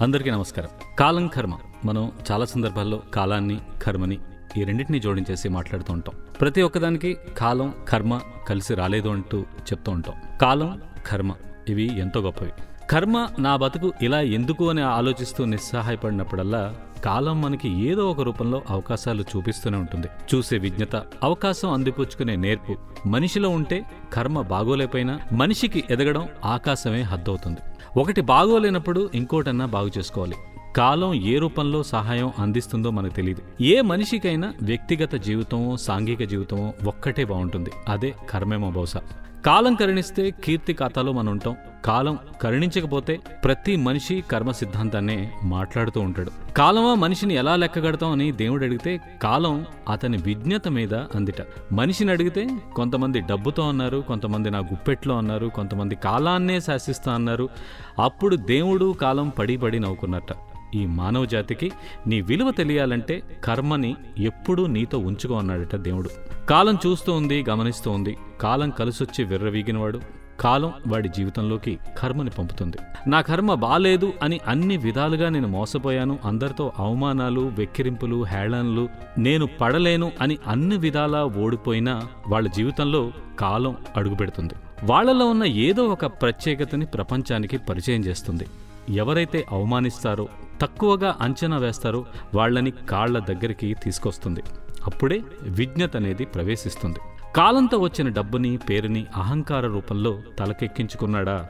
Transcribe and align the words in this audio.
అందరికీ 0.00 0.30
నమస్కారం. 0.30 0.68
కాలం 0.98 1.26
కర్మ. 1.26 1.58
మనం 1.84 2.12
చాలా 2.32 2.44
సందర్భాల్లో 2.44 3.02
కాలాన్ని 3.14 3.60
కర్మని 3.82 4.18
ఈ 4.56 4.64
రెండింటిని 4.64 5.00
జోడించేసి 5.00 5.48
మాట్లాడుతూ 5.48 5.92
ఉంటాం. 5.92 6.14
ప్రతి 6.40 6.62
ఒక్కదానికి 6.62 7.16
కాలం 7.38 7.74
కర్మ 7.88 8.20
కలిసి 8.48 8.74
రాలేదు 8.74 9.08
అంటూ 9.08 9.40
చెప్తూ 9.40 9.92
ఉంటాం. 9.92 10.38
కాలం 10.40 10.80
కర్మ 11.06 11.34
ఇవి 11.68 11.98
ఎంతో 11.98 12.20
గొప్పవి. 12.20 12.52
కర్మ 12.90 13.28
నా 13.38 13.56
బతుకు 13.56 13.92
ఇలా 14.02 14.20
ఎందుకు 14.20 14.70
అని 14.70 14.82
ఆలోచిస్తూ 14.82 15.44
నిస్సహాయపడినప్పుడల్లా 15.44 16.74
కాలం 17.04 17.42
మనకి 17.42 17.86
ఏదో 17.86 18.10
ఒక 18.10 18.20
రూపంలో 18.20 18.62
అవకాశాలు 18.70 19.24
చూపిస్తూనే 19.36 19.78
ఉంటుంది. 19.78 20.06
చూసే 20.34 20.58
విజ్ఞత 20.58 20.96
అవకాశం 20.96 21.72
అందిపుచ్చుకునే 21.72 22.36
నేర్పు. 22.36 22.76
మనిషిలో 23.08 23.48
ఉంటే 23.48 23.84
కర్మ 24.12 24.42
బాగోలేకపోయినా 24.42 25.20
మనిషికి 25.32 25.84
ఎదగడం 25.90 26.28
ఆకాశమే 26.44 27.02
హద్దవుతుంది. 27.02 27.60
ఒకటి 27.96 28.20
బాగోలేనప్పుడు 28.20 29.10
ఇంకోటన్నా 29.14 29.66
బాగు 29.66 29.90
చేసుకోవాలి. 29.98 30.34
కాలం 30.76 31.14
ఏ 31.14 31.38
రూపంలో 31.38 31.82
సహాయం 31.82 32.32
అందిస్తుందో 32.38 32.90
మనకు 32.90 33.12
తెలియదు 33.12 33.62
ఏ 33.62 33.80
మనిషికైనా 33.80 34.54
వ్యక్తిగత 34.62 35.14
జీవితమో 35.14 35.76
సాంఘిక 35.76 36.24
జీవితమో 36.24 36.72
ఒక్కటే 36.86 37.24
బాగుంటుంది. 37.24 37.70
అదే 37.88 38.14
కర్మేమో 38.30 38.70
బహుశా. 38.70 39.00
కాలం 39.46 39.74
కరుణిస్తే 39.74 40.30
కీర్తి 40.30 40.72
ఖాతాలో 40.72 41.12
మనం 41.12 41.32
ఉంటాం. 41.32 41.56
కాలం 41.84 42.18
కరుణించకపోతే 42.42 43.20
ప్రతి 43.44 43.76
మనిషి 43.76 44.24
కర్మ 44.30 44.50
సిద్ధాంతాన్నే 44.50 45.32
మాట్లాడుతూ 45.42 46.00
ఉంటాడు. 46.00 46.52
కాలమా 46.52 46.94
మనిషిని 46.94 47.34
ఎలా 47.34 47.56
లెక్కగడతాం 47.56 48.12
అని 48.12 48.32
దేవుడు 48.32 48.64
అడిగితే 48.64 49.00
కాలం 49.22 49.66
అతని 49.88 50.16
విజ్ఞత 50.16 50.68
మీద 50.68 50.94
అందిట. 50.94 51.34
మనిషిని 51.72 52.10
అడిగితే 52.10 52.60
కొంతమంది 52.74 53.20
డబ్బుతో 53.20 53.68
అన్నారు 53.68 54.04
కొంతమంది 54.08 54.50
నా 54.50 54.58
గుప్పెట్లో 54.58 55.18
అన్నారు 55.18 55.46
కొంతమంది 55.46 55.94
కాలాన్నే 55.94 56.60
శాసిస్తా 56.60 57.14
అన్నారు. 57.14 57.48
అప్పుడు 58.02 58.36
దేవుడు 58.36 58.92
కాలం 58.92 59.28
పడి 59.28 59.56
పడి 59.56 59.80
నవ్వుకున్నట్ట. 59.80 60.26
ఈ 60.74 60.86
మానవ 60.86 61.24
జాతికి 61.24 61.72
నీ 62.06 62.20
విలువ 62.20 62.50
తెలియాలంటే 62.50 63.22
కర్మని 63.44 63.96
ఎప్పుడూ 64.18 64.66
నీతో 64.66 64.98
ఉంచుకో 64.98 65.34
అన్నాడట 65.34 65.76
దేవుడు. 65.76 66.37
కాలం 66.48 66.78
చూస్తూ 66.86 67.12
ఉంది 67.12 67.44
గమనిస్తూ 67.48 67.90
ఉంది. 67.90 68.16
కాలం 68.40 68.70
కలిసొచ్చి 68.70 69.24
విర్రవీగినవాడు. 69.24 70.00
కాలం 70.40 70.72
వాడి 70.86 71.08
జీవితంలోకి 71.08 71.78
కర్మని 71.98 72.30
పంపుతుంది. 72.30 72.76
నా 73.06 73.20
కర్మ 73.20 73.54
బాలేదు 73.54 74.12
అని 74.22 74.40
అన్ని 74.46 74.76
విధాలుగా 74.76 75.28
నేను 75.28 75.48
మోసపోయాను. 75.48 76.18
అందరితో 76.24 76.72
అవమానాలు 76.78 77.40
వెక్కిరింపులు 77.40 78.24
హేళనలు 78.24 78.88
నేను 79.18 79.48
పడలేను 79.60 80.12
అని 80.20 80.38
అన్ని 80.46 80.76
విధాలా 80.76 81.24
ఓడిపోయినా 81.24 82.02
వాళ్ళ 82.28 82.48
జీవితంలో 82.48 83.12
కాలం 83.38 83.76
అడుగుపెడుతుంది. 83.96 84.54
వాళ్ళలో 84.84 85.26
ఉన్న 85.26 85.44
ఏదో 85.44 85.84
ఒక 85.84 86.06
ప్రత్యేకతని 86.06 86.86
ప్రపంచానికి 86.86 87.58
పరిచయం 87.58 88.00
చేస్తుంది. 88.00 88.46
ఎవరైతే 88.88 89.46
అవమానిస్తారో 89.50 90.28
తక్కువగా 90.60 91.16
అంచనా 91.20 91.56
వేస్తారో 91.56 92.06
వాళ్ళని 92.34 92.70
కాళ్ళ 92.70 93.18
దగ్గరికి 93.18 93.74
తీసుకొస్తుంది. 93.74 94.42
అప్పుడే 94.86 95.22
విజ్ఞత 95.42 95.96
అనేది 95.96 96.24
ప్రవేశిస్తుంది. 96.24 96.98
కాలంతో 97.36 97.78
వచ్చిన 97.78 98.08
డబ్బుని 98.08 98.56
పేరుని 98.56 99.06
అహంకార 99.16 99.66
రూపంలో 99.66 100.18
తలకెక్కించుకున్నాడా? 100.38 101.48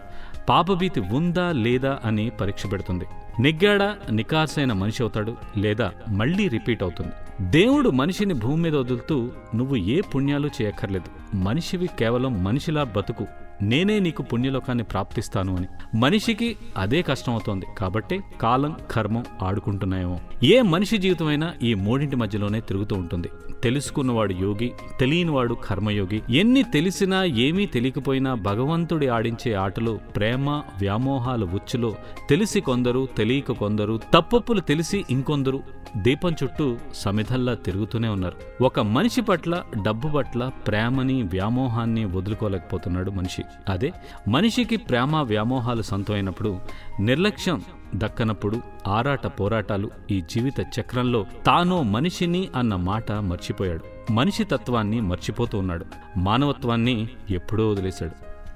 పాపభీతి 0.48 1.00
ఉందా 1.00 1.52
లేదా 1.52 1.98
అని 2.04 2.30
పరీక్ష 2.30 2.66
పెడుతుంది. 2.72 3.04
నిగ్గాడా? 3.40 3.96
నికార్సైన 4.10 4.72
మనిషి 4.72 5.02
అవుతాడు 5.02 5.36
లేదా 5.56 5.92
మళ్ళీ 6.08 6.48
రిపీట్ 6.48 6.82
అవుతుంది. 6.82 7.12
దేవుడు 7.50 7.90
మనిషిని 7.90 8.34
భూమి 8.34 8.62
మీద 8.62 8.76
వదులుతూ 8.76 9.30
నువ్వు 9.54 9.76
ఏ 9.76 10.00
పుణ్యాలు 10.00 10.50
చేయక్కర్లేదు. 10.62 11.36
మనిషివి 11.36 11.86
కేవలం 11.86 12.44
మనిషిలా 12.44 12.84
బతుకు. 12.84 13.26
నేనే 13.62 13.98
నీకు 13.98 14.22
పుణ్యలోకాన్ని 14.22 14.84
ప్రాప్తిస్తాను 14.84 15.56
అని. 15.56 15.66
మనిషికి 15.98 16.56
అదే 16.76 17.02
కష్టమవుతోంది. 17.02 17.66
కాబట్టి 17.78 18.20
కాలం 18.40 18.76
కర్మం 18.90 19.24
ఆడుకుంటున్నాయేమో. 19.42 20.20
ఏ 20.42 20.62
మనిషి 20.62 20.98
జీవితమైనా 20.98 21.52
ఈ 21.62 21.74
మూడింటి 21.74 22.16
మధ్యలోనే 22.16 22.60
తిరుగుతూ 22.60 22.96
ఉంటుంది. 22.96 23.28
తెలుసుకున్నవాడు 23.62 24.32
యోగి 24.32 24.72
తెలియనివాడు 25.00 25.54
కర్మయోగి. 25.54 26.22
ఎన్ని 26.30 26.62
తెలిసినా 26.62 27.24
ఏమీ 27.24 27.66
తెలియకపోయినా 27.66 28.34
భగవంతుడి 28.34 29.08
ఆడించే 29.08 29.54
ఆటలు 29.54 30.00
ప్రేమ 30.16 30.50
వ్యామోహాల 30.50 31.44
ఉచ్చులో. 31.44 31.94
తెలిసి 32.30 32.60
కొందరు 32.60 33.08
తెలియక 33.16 33.52
కొందరు 33.52 34.00
తప్పప్పులు 34.14 34.60
తెలిసి 34.60 35.04
ఇంకొందరు 35.10 35.60
దీపం 35.96 36.32
చుట్టూ 36.32 36.76
సమిధల్లా 36.94 37.54
తిరుగుతూనే 37.54 38.08
ఉన్నారు. 38.08 38.64
ఒక 38.64 38.80
మనిషి 38.80 39.20
పట్ల 39.20 39.62
డబ్బు 39.82 40.08
పట్ల 40.08 40.50
ప్రేమని 40.66 41.22
వ్యామోహాన్ని 41.22 42.04
వదులుకోలేకపోతున్నాడు 42.04 43.10
మనిషి. 43.10 43.42
అదే 43.68 43.92
మనిషికి 44.28 44.76
ప్రేమ 44.76 45.16
వ్యామోహాలు 45.16 45.82
సొంతమైనప్పుడు 45.82 46.60
నిర్లక్ష్యం 47.00 47.64
దక్కనప్పుడు 47.94 48.62
ఆరాట 48.88 49.26
పోరాటాలు 49.26 49.90
ఈ 50.10 50.20
జీవిత 50.20 50.60
చక్రంలో 50.80 51.26
తానో 51.46 51.82
మనిషిని 51.82 52.48
అన్న 52.56 52.76
మాట 52.76 53.12
మర్చిపోయాడు. 53.12 54.12
మనిషి 54.12 54.44
తత్వాన్ని 54.44 55.00
మర్చిపోతూ 55.00 55.58
ఉన్నాడు. 55.58 55.86
మానవత్వాన్ని 56.16 57.08
ఎప్పుడో 57.30 57.70
వదిలేశాడు. 57.70 58.12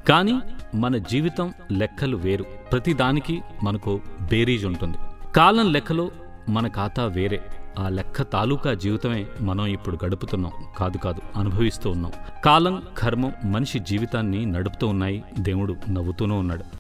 కానీ 0.08 0.41
మన 0.75 0.97
జీవితం 0.97 1.54
లెక్కలు 1.72 2.16
వేరు. 2.16 2.44
ప్రతిదానికి 2.72 3.42
మనకు 3.62 4.00
బేరీజ్ 4.20 4.66
ఉంటుంది. 4.66 4.98
కాలం 5.36 5.72
లెక్కలో 5.72 6.10
మన 6.48 6.69
ఖాతా 6.69 7.06
వేరే. 7.06 7.42
ఆ 7.78 7.88
లెక్క 7.88 8.22
తాలూకా 8.22 8.75
జీవితమే 8.75 9.27
మనం 9.41 9.66
ఇప్పుడు 9.66 9.99
గడుపుతున్నాం. 10.05 10.53
కాదు 10.78 10.97
కాదు 10.97 11.21
అనుభవిస్తూ 11.37 11.91
ఉన్నాం. 11.91 12.12
కాలం 12.44 12.83
కర్మం 12.99 13.33
మనిషి 13.44 13.78
జీవితాన్ని 13.78 14.47
నడుపుతూ 14.47 14.87
ఉన్నాయి. 14.87 15.25
దేవుడు 15.38 15.77
నవ్వుతూనే 15.91 16.34
ఉన్నాడు. 16.34 16.65